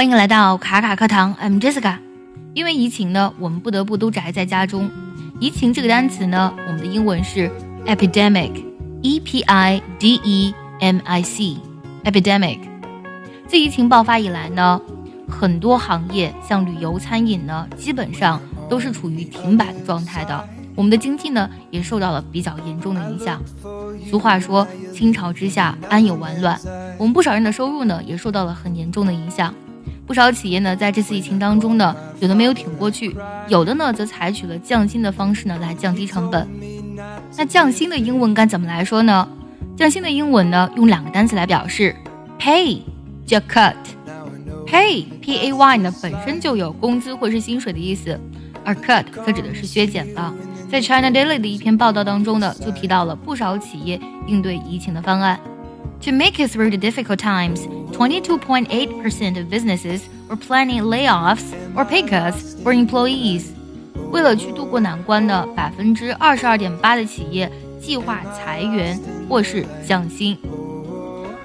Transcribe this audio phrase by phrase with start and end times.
[0.00, 1.98] 欢迎来到卡卡课堂，I'm Jessica。
[2.54, 4.90] 因为疫情呢，我们不得不都宅在家中。
[5.38, 7.50] 疫情这个单词呢，我们的英文是
[7.84, 12.60] epidemic，e p i d e m i c，epidemic。
[13.46, 14.80] 自疫情爆发以来呢，
[15.28, 18.40] 很多行业像旅游、餐饮呢，基本上
[18.70, 20.48] 都是处于停摆的状态的。
[20.74, 23.38] 我们的经济呢，也受到了比较严重的影响。
[24.08, 26.58] 俗话说，倾巢之下安有完卵。
[26.96, 29.54] 我们不少人的收入呢，也受到了很严重的影响。
[30.10, 36.48] 不少企业呢，在这次疫情当中呢，有的没有挺过去，有的呢，则采取了降薪的方式呢，来降低成本。
[37.36, 39.28] 那降薪的英文该怎么来说呢？
[39.76, 41.94] 降薪的英文呢，用两个单词来表示
[42.40, 42.80] ：pay
[43.24, 43.76] 加 cut。
[44.66, 48.18] pay p a y 呢，本身就有工资或是薪水的意思，
[48.64, 50.34] 而 cut 则指的是削减了。
[50.68, 55.38] 在 China Daily 的一篇报道当中呢，就提到了不少企业应对疫情的方案。
[56.02, 62.54] To make it through the difficult times, 22.8% of businesses were planning layoffs or pay cuts
[62.62, 63.48] for employees.
[64.10, 70.38] 为了去度过难关呢，百分之二十二点八的企业计划裁员或是降薪。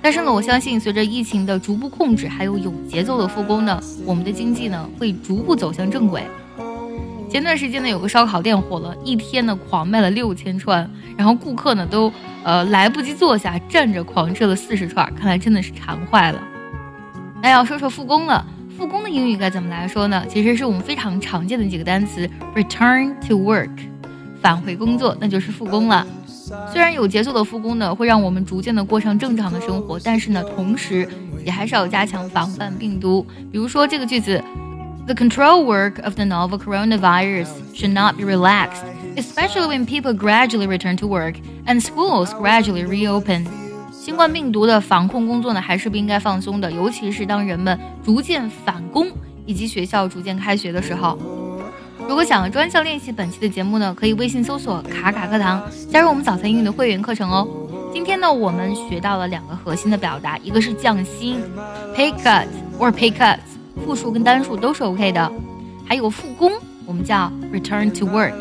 [0.00, 6.22] 但是呢，我相信随着疫情的逐步控制，还有有节奏的复工呢，我们的经济呢会逐步走向正轨。
[7.28, 12.10] 前段时间呢，有个烧烤店火了，一天呢狂卖了六千串，然后顾客呢都
[12.44, 16.40] 呃来不及坐下，站着狂吃了四十串，看来真的是馋坏了。
[17.42, 18.46] 那要说说复工了，
[18.78, 20.24] 复工的英语该怎么来说呢？
[20.28, 23.70] 其实是我们非常常见的几个单词：return to work，
[24.40, 26.06] 返回工作，那就是复工了。
[26.72, 31.06] 虽然有节奏的复工呢，会让我们逐渐的过上正常的生活，但是呢，同时
[31.44, 33.26] 也还是要加强防范病毒。
[33.50, 34.42] 比如说这个句子。
[35.07, 38.83] The control work of the novel coronavirus should not be relaxed,
[39.17, 43.45] especially when people gradually return to work and schools gradually reopen.
[43.91, 49.07] 新冠病毒的防控工作呢，还是不应该放松的，尤其是当人们逐渐返工
[49.45, 51.17] 以及学校逐渐开学的时候。
[52.07, 55.61] 如果想要专项练习本期的节目呢，可以微信搜索“卡卡课堂”，
[55.91, 57.47] 加入我们早餐英语的会员课程哦。
[57.93, 61.39] 今天呢，我们学到了两个核心的表达，一个是降薪，
[61.95, 62.47] pay cut
[62.79, 63.37] or pay cuts。
[63.85, 65.31] 复数跟单数都是 OK 的，
[65.87, 66.51] 还有复工，
[66.85, 68.33] 我们叫 return to work。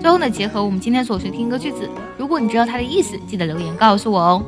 [0.00, 1.88] 最后呢，结合我们今天所学听一个句子，
[2.18, 4.42] 如果你知道它的意思，记得留言告诉我哦。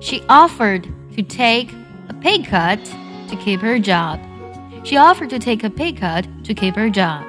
[0.00, 1.68] She offered to take
[2.08, 2.78] a pay cut
[3.28, 4.18] to keep her job.
[4.82, 7.20] She offered to take a pay cut to keep her job.